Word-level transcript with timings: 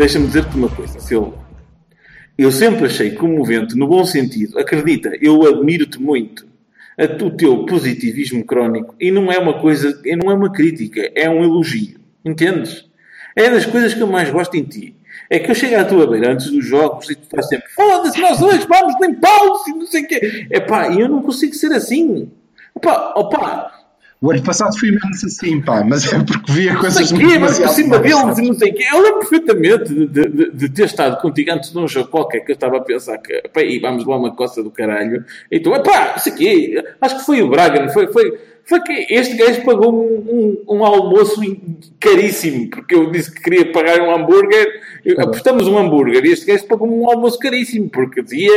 Deixa-me 0.00 0.28
dizer-te 0.28 0.56
uma 0.56 0.70
coisa, 0.70 0.98
Silva. 0.98 1.34
Eu 2.38 2.50
sempre 2.50 2.86
achei 2.86 3.10
comovente, 3.10 3.76
no 3.76 3.86
bom 3.86 4.02
sentido. 4.06 4.58
Acredita, 4.58 5.10
eu 5.20 5.46
admiro-te 5.46 6.00
muito. 6.00 6.46
A- 6.98 7.22
O 7.22 7.30
teu 7.30 7.66
positivismo 7.66 8.42
crónico. 8.42 8.94
E 8.98 9.10
não 9.10 9.30
é 9.30 9.36
uma 9.38 9.60
coisa, 9.60 10.00
não 10.16 10.30
é 10.30 10.34
uma 10.34 10.50
crítica, 10.50 11.10
é 11.14 11.28
um 11.28 11.44
elogio. 11.44 12.00
Entendes? 12.24 12.88
É 13.36 13.50
das 13.50 13.66
coisas 13.66 13.92
que 13.92 14.00
eu 14.00 14.06
mais 14.06 14.30
gosto 14.30 14.54
em 14.56 14.62
ti. 14.64 14.96
É 15.28 15.38
que 15.38 15.50
eu 15.50 15.54
chego 15.54 15.76
à 15.76 15.84
tua 15.84 16.06
beira 16.06 16.32
antes 16.32 16.50
dos 16.50 16.64
jogos 16.64 17.10
e 17.10 17.14
tu 17.14 17.24
estás 17.24 17.46
sempre 17.48 17.68
foda-se, 17.70 18.18
nós 18.22 18.40
hoje 18.40 18.66
vamos 18.66 18.94
limpá-los 19.02 19.66
e 19.68 19.74
não 19.74 19.86
sei 19.86 20.04
o 20.04 20.08
quê. 20.08 20.46
Epá, 20.50 20.88
e 20.88 20.98
eu 21.00 21.10
não 21.10 21.20
consigo 21.20 21.52
ser 21.54 21.72
assim. 21.74 22.30
Opa, 22.74 23.12
opa, 23.16 23.70
O 24.22 24.30
ano 24.30 24.42
passado 24.42 24.78
fui 24.78 24.90
menos 24.90 25.24
assim, 25.24 25.62
pá, 25.62 25.82
mas 25.82 26.12
é 26.12 26.18
porque 26.22 26.52
via 26.52 26.76
coisas 26.76 27.08
sei 27.08 27.16
o 27.16 27.20
quê, 27.30 27.38
mas 27.38 27.58
por 27.58 27.68
cima 27.70 27.98
deles 27.98 28.38
e 28.38 28.42
não 28.42 28.52
sei 28.54 28.70
o 28.70 28.74
quê. 28.74 28.84
Eu 28.92 29.00
lembro 29.02 29.20
perfeitamente 29.20 29.94
de, 29.94 30.06
de- 30.28 30.50
de 30.52 30.68
ter 30.68 30.84
estado 30.84 31.18
contigo 31.22 31.50
antes 31.52 31.72
de 31.72 31.78
um 31.78 31.88
jogo 31.88 32.08
qualquer 32.10 32.40
que 32.40 32.52
eu 32.52 32.54
estava 32.54 32.76
a 32.76 32.80
pensar 32.82 33.16
que, 33.16 33.32
pá, 33.48 33.62
e 33.62 33.78
vamos 33.78 34.04
lá 34.06 34.18
uma 34.18 34.34
coça 34.36 34.62
do 34.62 34.70
caralho. 34.70 35.24
E 35.50 35.58
tu, 35.58 35.74
epá, 35.74 36.14
isso 36.18 36.28
aqui, 36.28 36.74
acho 37.00 37.18
que 37.18 37.24
foi 37.24 37.40
o 37.40 37.48
Braga, 37.48 37.88
foi? 37.88 38.08
Foi, 38.12 38.38
foi 38.62 38.80
que 38.82 39.06
este 39.08 39.36
gajo 39.38 39.62
pagou 39.64 39.90
um, 39.90 40.58
um- 40.68 40.76
um 40.76 40.84
almoço 40.84 41.40
caríssimo, 41.98 42.68
porque 42.68 42.94
eu 42.94 43.10
disse 43.10 43.32
que 43.34 43.40
queria 43.42 43.72
pagar 43.72 44.00
um 44.02 44.14
hambúrguer, 44.14 44.82
eu- 45.02 45.18
apostamos 45.18 45.66
um 45.66 45.78
hambúrguer, 45.78 46.22
e 46.26 46.32
este 46.32 46.44
gajo 46.44 46.66
pagou 46.66 46.86
um 46.86 47.08
almoço 47.10 47.38
caríssimo, 47.38 47.88
porque 47.88 48.22
dizia, 48.22 48.52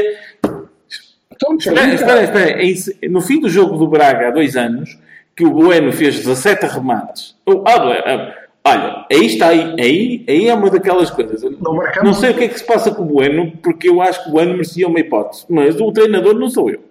Então, 1.35 1.55
Espera, 1.55 1.93
espera, 1.93 2.23
espera. 2.23 2.75
Se- 2.75 2.97
No 3.09 3.21
fim 3.21 3.39
do 3.39 3.49
jogo 3.49 3.77
do 3.77 3.87
Braga, 3.87 4.27
há 4.27 4.31
dois 4.31 4.55
anos, 4.57 4.97
que 5.35 5.45
o 5.45 5.51
Bueno 5.51 5.91
fez 5.91 6.15
17 6.17 6.65
remates. 6.67 7.35
Oh, 7.45 7.63
ah, 7.67 7.75
ah, 8.05 8.33
Olha, 8.65 9.05
aí 9.11 9.25
está, 9.25 9.49
aí, 9.49 9.75
aí, 9.77 10.25
aí 10.27 10.47
é 10.47 10.53
uma 10.53 10.69
daquelas 10.69 11.09
coisas. 11.11 11.41
Não. 11.43 11.77
Não 12.01 12.13
sei 12.13 12.31
o 12.31 12.33
que 12.33 12.45
é 12.45 12.47
que 12.47 12.57
se 12.57 12.65
passa 12.65 12.91
com 12.91 13.03
o 13.03 13.05
Bueno, 13.05 13.51
porque 13.61 13.89
eu 13.89 14.01
acho 14.01 14.23
que 14.23 14.29
o 14.29 14.31
Bueno 14.31 14.53
merecia 14.53 14.87
uma 14.87 14.99
hipótese, 15.01 15.45
mas 15.49 15.79
o 15.81 15.91
treinador 15.91 16.33
não 16.35 16.49
sou 16.49 16.69
eu. 16.69 16.81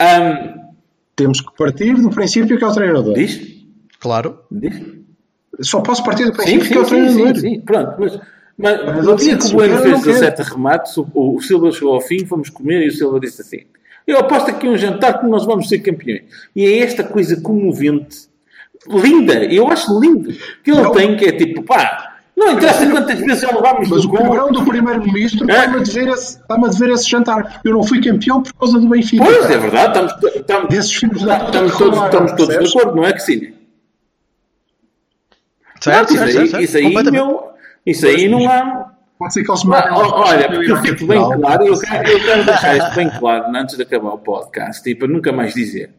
Ahm, 0.00 0.54
Temos 1.14 1.40
que 1.40 1.56
partir 1.56 1.94
do 1.94 2.10
princípio 2.10 2.58
que 2.58 2.64
é 2.64 2.66
o 2.66 2.72
treinador. 2.72 3.14
diz? 3.14 3.40
Claro. 4.00 4.40
Diz? 4.50 4.80
Só 5.60 5.80
posso 5.80 6.02
partir 6.04 6.24
do 6.24 6.30
Sim, 6.42 6.58
princípio 6.58 6.64
sim, 6.64 6.72
que 6.72 6.78
é 6.78 6.80
o 6.80 6.84
sim, 6.84 6.90
treinador. 6.90 7.34
sim, 7.36 7.40
sim. 7.40 7.60
Pronto, 7.60 7.94
mas, 7.98 8.20
mas 8.56 8.84
Mas 8.86 9.06
no 9.06 9.16
dia 9.16 9.36
que 9.38 9.46
o 9.46 9.50
Bueno 9.52 9.78
fez 9.78 9.92
não 9.92 10.02
quero. 10.02 10.20
17 10.20 10.42
remates, 10.50 10.96
o, 10.96 11.06
o 11.14 11.40
Silva 11.40 11.70
chegou 11.70 11.94
ao 11.94 12.00
fim, 12.00 12.24
fomos 12.26 12.50
comer 12.50 12.82
e 12.84 12.88
o 12.88 12.92
Silva 12.92 13.20
disse 13.20 13.40
assim: 13.42 13.60
Eu 14.08 14.18
aposto 14.20 14.50
aqui 14.50 14.66
um 14.66 14.76
jantar 14.76 15.20
que 15.20 15.26
nós 15.26 15.44
vamos 15.44 15.68
ser 15.68 15.80
campeões. 15.80 16.22
E 16.56 16.64
é 16.64 16.78
esta 16.78 17.04
coisa 17.04 17.38
comovente, 17.42 18.26
linda, 18.88 19.34
eu 19.44 19.68
acho 19.68 20.00
lindo, 20.00 20.32
que 20.64 20.70
ele 20.70 20.80
Não. 20.80 20.92
tem, 20.92 21.14
que 21.14 21.26
é 21.26 21.32
tipo, 21.32 21.62
pá, 21.62 22.16
não 22.34 22.52
interessa 22.52 22.88
quantas 22.88 23.18
vezes 23.20 23.42
já 23.42 23.50
levámos 23.54 23.86
Mas 23.88 24.04
o 24.04 24.08
gol. 24.08 24.18
cabrão 24.22 24.50
do 24.50 24.64
primeiro-ministro 24.64 25.44
É. 25.50 25.52
está-me 25.52 25.76
a, 25.76 25.82
dever 25.82 26.08
esse- 26.14 26.38
a 26.48 26.88
esse 26.94 27.10
jantar. 27.10 27.60
Eu 27.62 27.72
não 27.74 27.82
fui 27.82 28.00
campeão 28.00 28.42
por 28.42 28.52
causa 28.54 28.80
do 28.80 28.88
Benfica. 28.88 29.22
Pois, 29.24 29.50
é 29.50 29.58
verdade, 29.58 29.88
estamos, 29.88 30.34
estamos, 30.36 30.68
Desses 30.70 30.94
filhos 30.94 31.22
da 31.22 31.40
puta 31.40 31.46
estamos 31.66 31.76
todos, 31.76 32.02
estamos 32.04 32.32
todos 32.32 32.58
de 32.58 32.66
acordo, 32.78 32.96
não 32.96 33.04
é 33.04 33.12
que 33.12 33.20
sim? 33.20 33.52
Certo, 35.80 36.14
isso 36.14 36.18
certo, 36.24 36.38
aí, 36.38 36.48
certo, 36.48 36.62
isso 36.64 36.76
aí, 36.78 37.10
meu, 37.12 37.48
isso 37.86 38.06
aí 38.06 38.28
não 38.28 38.48
há. 38.50 38.90
Pode 39.18 39.32
ser 39.32 39.42
que 39.44 39.50
eles 39.50 39.64
ó, 39.66 40.20
olha, 40.28 40.48
porque 40.48 40.70
eu 40.70 40.76
fico 40.76 41.06
bem 41.06 41.18
claro, 41.40 41.66
eu 41.66 41.78
quero, 41.78 42.08
eu 42.08 42.20
quero 42.24 42.44
deixar 42.44 42.76
isto 42.76 42.94
bem 42.94 43.10
claro 43.18 43.56
antes 43.56 43.76
de 43.76 43.82
acabar 43.82 44.10
o 44.14 44.18
podcast 44.18 44.88
e 44.88 44.94
para 44.94 45.08
nunca 45.08 45.32
mais 45.32 45.54
dizer. 45.54 45.90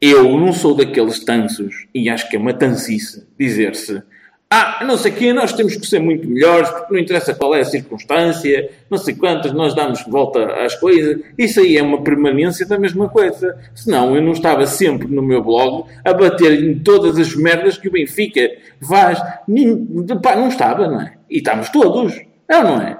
Eu 0.00 0.38
não 0.38 0.52
sou 0.52 0.74
daqueles 0.76 1.24
tansos, 1.24 1.86
e 1.94 2.10
acho 2.10 2.28
que 2.28 2.36
é 2.36 2.38
uma 2.38 2.52
tancice, 2.52 3.26
dizer-se 3.38 4.02
ah, 4.48 4.84
não 4.84 4.96
sei 4.96 5.10
o 5.10 5.14
quê, 5.16 5.32
nós 5.32 5.52
temos 5.52 5.74
que 5.74 5.84
ser 5.84 5.98
muito 5.98 6.28
melhores, 6.28 6.70
porque 6.70 6.94
não 6.94 7.00
interessa 7.00 7.34
qual 7.34 7.52
é 7.52 7.62
a 7.62 7.64
circunstância, 7.64 8.70
não 8.88 8.96
sei 8.96 9.12
quantas, 9.16 9.52
nós 9.52 9.74
damos 9.74 10.04
volta 10.06 10.64
às 10.64 10.72
coisas. 10.76 11.20
Isso 11.36 11.58
aí 11.58 11.76
é 11.76 11.82
uma 11.82 12.00
permanência 12.00 12.64
da 12.64 12.78
mesma 12.78 13.08
coisa. 13.08 13.58
Senão 13.74 14.14
eu 14.14 14.22
não 14.22 14.30
estava 14.30 14.64
sempre 14.64 15.08
no 15.08 15.20
meu 15.20 15.42
blog 15.42 15.90
a 16.04 16.14
bater 16.14 16.62
em 16.62 16.78
todas 16.78 17.18
as 17.18 17.34
merdas 17.34 17.76
que 17.76 17.88
o 17.88 17.90
Benfica 17.90 18.48
faz. 18.86 19.20
Nin- 19.48 20.06
Pá, 20.22 20.36
não 20.36 20.46
estava, 20.46 20.86
não 20.86 21.00
é? 21.00 21.14
E 21.28 21.38
estamos 21.38 21.68
todos. 21.70 22.14
É 22.48 22.58
ou 22.58 22.64
não 22.64 22.80
é? 22.80 22.98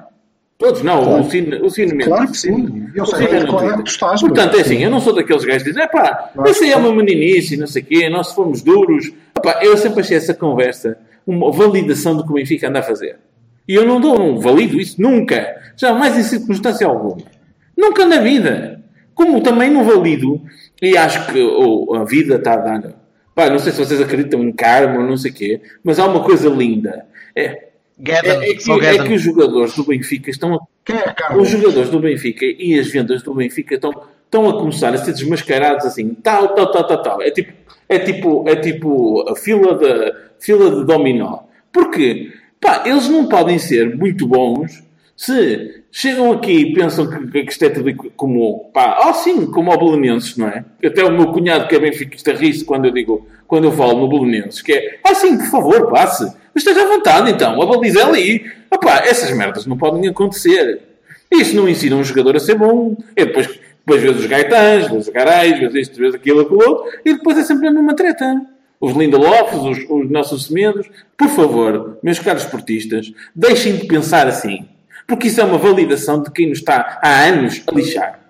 Todos 0.59 0.83
não, 0.83 1.21
o 1.21 1.31
Cine, 1.31 1.57
o 1.57 1.69
Cine 1.69 1.95
mesmo. 1.95 2.13
Claro 2.13 2.31
que 2.31 2.39
sim. 2.39 2.89
Eu 2.95 3.05
sei 3.05 3.27
é 3.27 3.45
Twitter. 3.45 3.77
que 3.77 3.83
tu 3.83 3.91
estás, 3.91 4.21
Portanto, 4.23 4.57
é 4.57 4.63
assim, 4.63 4.83
eu 4.83 4.91
não 4.91 5.01
sou 5.01 5.15
daqueles 5.15 5.45
gajos 5.45 5.63
que 5.63 5.69
dizem, 5.69 5.83
é 5.83 5.87
pá, 5.87 6.31
Claro 6.33 6.51
isso 6.51 6.65
aí 6.65 6.73
é 6.73 6.77
uma 6.77 6.95
meninice, 6.95 7.59
não 7.59 7.67
sei 7.67 7.83
o 7.83 7.85
quê, 7.85 8.09
nós 8.09 8.33
fomos 8.33 8.63
duros. 8.63 9.13
Epá, 9.37 9.61
eu 9.63 9.77
sempre 9.77 10.01
achei 10.01 10.17
essa 10.17 10.33
conversa 10.33 10.99
uma 11.27 11.53
validação 11.53 12.17
do 12.17 12.25
que 12.25 12.31
o 12.31 12.35
Benfica 12.35 12.69
anda 12.69 12.79
a 12.79 12.83
fazer. 12.83 13.19
E 13.69 13.75
eu 13.75 13.85
não 13.85 14.01
dou, 14.01 14.19
não 14.19 14.41
valido 14.41 14.81
isso 14.81 15.01
nunca. 15.01 15.57
Jamais 15.77 16.17
em 16.17 16.23
circunstância 16.23 16.87
alguma. 16.87 17.19
Nunca 17.77 18.07
na 18.07 18.21
vida. 18.21 18.81
Como 19.15 19.43
também 19.43 19.71
não 19.71 19.85
valido, 19.85 20.41
e 20.81 20.97
acho 20.97 21.33
que 21.33 21.43
oh, 21.43 21.95
a 21.95 22.05
vida 22.05 22.37
está 22.37 22.55
a 22.55 22.57
dar. 22.57 22.95
Pá, 23.35 23.51
não 23.51 23.59
sei 23.59 23.73
se 23.73 23.79
vocês 23.79 24.01
acreditam 24.01 24.43
em 24.43 24.53
karma 24.53 25.01
ou 25.01 25.07
não 25.07 25.17
sei 25.17 25.31
o 25.31 25.35
quê, 25.35 25.61
mas 25.85 25.99
há 25.99 26.07
uma 26.07 26.23
coisa 26.23 26.49
linda. 26.49 27.07
É, 27.35 27.69
Guedes, 27.99 28.31
é, 28.31 28.51
é 28.51 28.55
que, 28.55 28.87
é 28.87 29.05
que 29.05 29.15
os 29.15 29.23
jogadores 29.23 29.75
do 29.75 29.85
Benfica 29.85 30.31
estão 30.31 30.55
a 30.55 30.59
é 30.93 31.37
os 31.37 31.49
jogadores 31.49 31.91
do 31.91 31.99
Benfica 31.99 32.45
e 32.45 32.79
as 32.79 32.89
vendas 32.89 33.23
do 33.23 33.35
Benfica 33.35 33.75
estão, 33.75 33.91
estão 34.25 34.49
a 34.49 34.53
começar 34.53 34.95
a 34.95 34.99
ser 34.99 35.13
desmascarados 35.13 35.85
assim, 35.85 36.15
tal, 36.15 36.55
tal, 36.55 36.71
tal, 36.71 36.87
tal, 36.87 37.03
tal. 37.03 37.23
É 37.23 37.31
tipo, 37.31 37.53
é 37.89 37.99
tipo, 37.99 38.49
é 38.49 38.57
tipo 38.57 39.29
a 39.29 39.35
fila 39.35 39.77
de, 39.77 40.15
fila 40.39 40.71
de 40.71 40.85
dominó. 40.85 41.41
Porque, 41.73 42.33
pá, 42.61 42.85
eles 42.87 43.09
não 43.09 43.29
podem 43.29 43.59
ser 43.59 43.97
muito 43.97 44.27
bons 44.29 44.86
se 45.17 45.83
chegam 45.91 46.31
aqui 46.31 46.53
e 46.53 46.73
pensam 46.75 47.09
que, 47.09 47.45
que 47.45 47.51
isto 47.51 47.65
é 47.65 47.71
tudo 47.71 47.95
como, 48.17 48.71
pá, 48.73 49.09
oh 49.09 49.15
sim, 49.15 49.47
como 49.51 49.73
ao 49.73 49.79
Belenenses, 49.79 50.37
não 50.37 50.47
é? 50.47 50.63
Até 50.85 51.03
o 51.03 51.11
meu 51.11 51.33
cunhado 51.33 51.67
que 51.67 51.75
é 51.75 51.81
benfiquista 51.81 52.33
ri-se 52.33 52.65
quando 52.65 52.85
eu 52.85 52.91
digo, 52.93 53.27
quando 53.47 53.65
eu 53.65 53.73
falo 53.73 53.99
no 53.99 54.09
Belenenses, 54.09 54.61
que 54.61 54.73
é, 54.73 54.99
ah 55.03 55.15
sim, 55.15 55.39
por 55.39 55.47
favor, 55.47 55.91
passe. 55.91 56.25
Mas 56.55 56.65
esteja 56.67 56.83
à 56.85 56.89
vontade 56.89 57.31
então, 57.31 57.61
a 57.61 57.67
baliza 57.67 58.01
é 58.01 58.03
ali. 58.03 58.53
Ah 58.71 58.77
pá, 58.77 58.99
essas 59.07 59.35
merdas 59.35 59.65
não 59.65 59.79
podem 59.79 60.07
acontecer. 60.07 60.83
Isso 61.33 61.57
não 61.57 61.69
ensina 61.69 61.97
um 61.97 62.05
jogador 62.05 62.37
a 62.37 62.41
ser 62.41 62.57
bom. 62.57 62.97
E 63.17 63.25
depois, 63.25 63.47
depois 63.47 64.03
vês 64.03 64.17
os 64.19 64.27
gaitãs, 64.27 64.89
vês 64.89 65.07
os 65.07 65.09
garais, 65.09 65.59
vês 65.59 65.75
isto, 65.75 65.99
vês 65.99 66.15
aquilo, 66.15 66.41
aquilo 66.43 66.59
outro, 66.59 66.99
e 67.05 67.15
depois 67.15 67.39
é 67.39 67.43
sempre 67.43 67.69
a 67.69 67.71
mesma 67.71 67.97
treta. 67.97 68.43
Os 68.79 68.95
Lindelofs, 68.95 69.63
os, 69.63 69.79
os 69.89 70.11
nossos 70.11 70.47
semedos. 70.47 70.89
Por 71.17 71.29
favor, 71.29 71.99
meus 72.03 72.19
caros 72.19 72.43
esportistas, 72.43 73.13
deixem 73.35 73.77
de 73.77 73.87
pensar 73.87 74.27
assim. 74.27 74.67
Porque 75.07 75.29
isso 75.29 75.41
é 75.41 75.45
uma 75.45 75.59
validação 75.59 76.23
de 76.23 76.31
quem 76.31 76.49
nos 76.49 76.59
está 76.59 76.99
há 77.03 77.25
anos 77.25 77.63
a 77.67 77.73
lixar. 77.75 78.21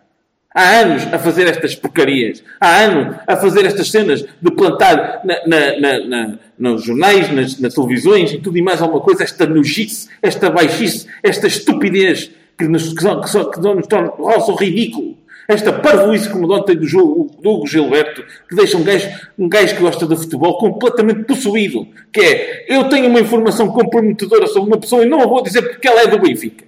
Há 0.55 0.81
anos 0.81 1.03
a 1.13 1.19
fazer 1.19 1.47
estas 1.49 1.75
porcarias. 1.75 2.43
Há 2.61 2.79
anos 2.81 3.17
a 3.27 3.37
fazer 3.37 3.67
estas 3.67 3.91
cenas 3.91 4.25
de 4.41 4.51
plantar 4.51 5.21
na- 5.25 5.47
na- 5.47 5.79
na- 5.81 6.05
na- 6.07 6.39
nos 6.59 6.85
jornais, 6.85 7.31
nas, 7.31 7.59
nas 7.61 7.75
televisões 7.75 8.33
e 8.33 8.39
tudo 8.39 8.57
e 8.57 8.63
mais 8.63 8.81
alguma 8.81 9.01
coisa, 9.03 9.23
esta 9.23 9.47
nojice, 9.47 10.09
esta 10.23 10.49
baixice, 10.49 11.07
esta 11.23 11.47
estupidez 11.47 12.31
que 12.59 12.67
nos, 12.67 12.93
que 12.95 13.03
só, 13.03 13.21
que 13.21 13.29
só, 13.29 13.45
que 13.45 13.61
nos 13.61 13.87
torna 13.87 14.11
o 14.17 14.55
ridículo. 14.55 15.17
Esta 15.49 15.73
parvoíce 15.73 16.29
como 16.29 16.47
de 16.47 16.55
ontem 16.55 16.77
do, 16.77 16.87
jogo, 16.87 17.31
do 17.41 17.51
Hugo 17.51 17.67
Gilberto, 17.67 18.25
que 18.49 18.57
deixa 18.57 18.77
um 18.77 18.83
gajo, 18.83 19.09
um 19.39 19.49
gajo 19.49 19.75
que 19.77 19.81
gosta 19.81 20.07
de 20.07 20.17
futebol 20.17 20.59
completamente 20.59 21.25
possuído. 21.25 21.87
Que 22.13 22.21
é, 22.21 22.67
eu 22.69 22.89
tenho 22.89 23.09
uma 23.09 23.21
informação 23.21 23.69
comprometedora 23.69 24.47
sobre 24.47 24.71
uma 24.71 24.81
pessoa 24.81 25.05
e 25.05 25.09
não 25.09 25.21
a 25.21 25.27
vou 25.27 25.43
dizer 25.43 25.63
porque 25.63 25.87
ela 25.87 26.03
é 26.03 26.07
do 26.07 26.19
Benfica. 26.19 26.65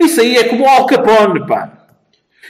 Isso 0.00 0.20
aí 0.20 0.36
é 0.36 0.44
como 0.44 0.64
o 0.64 0.68
Al 0.68 0.86
Capone, 0.86 1.46
pá. 1.46 1.86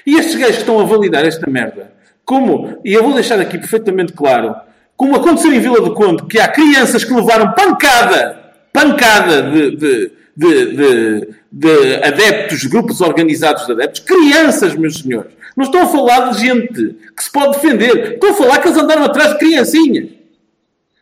E 0.06 0.16
estes 0.16 0.36
gajos 0.36 0.56
que 0.56 0.60
estão 0.62 0.80
a 0.80 0.84
validar 0.84 1.24
esta 1.24 1.50
merda, 1.50 1.92
como, 2.24 2.80
e 2.84 2.92
eu 2.92 3.02
vou 3.02 3.12
deixar 3.12 3.38
aqui 3.40 3.58
perfeitamente 3.58 4.12
claro, 4.12 4.54
como 4.96 5.16
aconteceu 5.16 5.52
em 5.52 5.60
Vila 5.60 5.80
do 5.80 5.94
Conde, 5.94 6.24
que 6.24 6.38
há 6.38 6.48
crianças 6.48 7.04
que 7.04 7.12
levaram 7.12 7.52
pancada, 7.52 8.52
pancada 8.72 9.42
de, 9.42 9.76
de, 9.76 10.12
de, 10.36 10.76
de, 10.76 11.28
de 11.50 11.94
adeptos, 12.04 12.64
grupos 12.64 13.00
organizados 13.00 13.66
de 13.66 13.72
adeptos, 13.72 14.00
crianças, 14.00 14.74
meus 14.74 15.00
senhores. 15.00 15.32
Não 15.56 15.64
estou 15.64 15.80
a 15.80 15.86
falar 15.86 16.30
de 16.30 16.40
gente 16.40 16.96
que 17.16 17.24
se 17.24 17.32
pode 17.32 17.54
defender. 17.54 18.14
Estou 18.14 18.30
a 18.30 18.34
falar 18.34 18.58
que 18.58 18.68
eles 18.68 18.78
andaram 18.78 19.04
atrás 19.04 19.30
de 19.32 19.38
criancinhas. 19.38 20.10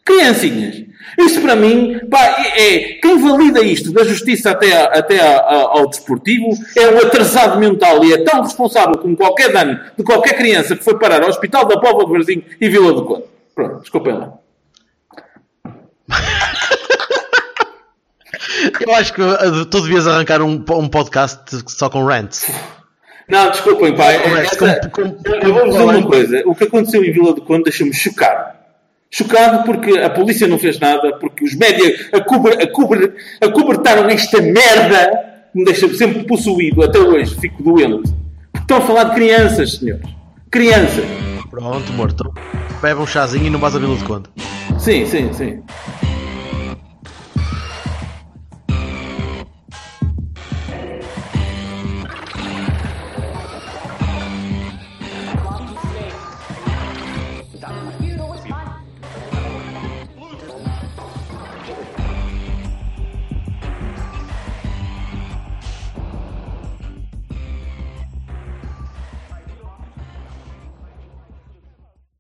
Criancinhas. 0.05 0.85
Isso 1.19 1.41
para 1.41 1.57
mim, 1.57 1.99
pá, 2.11 2.37
é, 2.57 2.75
é 2.75 2.79
quem 2.95 3.19
valida 3.19 3.61
isto 3.61 3.93
da 3.93 4.05
justiça 4.05 4.51
até, 4.51 4.73
até 4.73 5.21
a, 5.21 5.39
a, 5.39 5.55
ao 5.79 5.89
desportivo 5.89 6.47
é 6.77 6.89
um 6.89 6.99
atrasado 6.99 7.59
mental 7.59 8.05
e 8.05 8.13
é 8.13 8.25
tão 8.25 8.43
responsável 8.43 8.97
como 8.99 9.17
qualquer 9.17 9.53
dano 9.53 9.79
de 9.97 10.03
qualquer 10.03 10.37
criança 10.37 10.77
que 10.77 10.83
foi 10.83 10.99
parar 10.99 11.23
ao 11.23 11.29
Hospital 11.29 11.67
da 11.67 11.79
Póvoa 11.79 12.07
de 12.07 12.13
Varzim 12.13 12.43
e 12.61 12.69
Vila 12.69 12.93
do 12.93 13.05
Conde. 13.05 13.25
Pronto, 13.55 13.81
desculpem 13.81 14.15
lá. 14.15 14.44
Eu 18.81 18.95
acho 18.95 19.13
que 19.13 19.23
uh, 19.23 19.65
tu 19.67 19.81
devias 19.83 20.07
arrancar 20.07 20.43
um, 20.43 20.65
um 20.71 20.89
podcast 20.89 21.43
só 21.67 21.89
com 21.89 22.05
rants. 22.05 22.51
Não, 23.29 23.51
desculpem. 23.51 23.95
Essa, 23.95 24.81
eu 25.43 25.55
vou 25.55 25.65
dizer 25.69 25.83
uma 25.83 26.03
coisa. 26.03 26.43
O 26.47 26.55
que 26.55 26.65
aconteceu 26.65 27.05
em 27.05 27.13
Vila 27.13 27.35
do 27.35 27.43
Conde 27.43 27.65
deixa-me 27.65 27.93
chocado. 27.93 28.55
Chocado 29.11 29.65
porque 29.65 29.99
a 29.99 30.11
polícia 30.11 30.47
não 30.49 30.59
fez 30.59 30.79
nada, 30.81 31.17
porque 31.19 31.45
os 31.45 31.55
médias 31.55 32.11
acobertaram 33.41 34.09
esta 34.09 34.43
merda 34.43 35.11
que 35.53 35.59
me 35.59 35.65
deixa 35.65 35.89
sempre 35.95 36.25
possuído 36.25 36.83
até 36.83 36.99
hoje. 36.99 37.35
Fico 37.37 37.63
doente. 37.63 38.13
Porque 38.53 38.65
estão 38.65 38.79
a 38.79 38.81
falar 38.81 39.05
de 39.05 39.15
crianças, 39.15 39.75
senhores. 39.75 40.07
Crianças. 40.51 41.05
Pronto, 41.49 41.93
morto. 41.93 42.35
Bebe 42.83 43.01
um 43.01 43.07
chazinho 43.07 43.47
e 43.47 43.51
não 43.51 43.61
vais 43.61 43.77
a 43.77 43.79
Vila 43.79 43.95
do 43.95 44.05
Conde. 44.05 44.29
Sim, 44.79 45.07
sim, 45.07 45.33
sim. 45.33 45.63